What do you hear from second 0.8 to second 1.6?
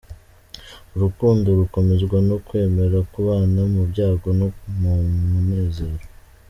Urukundo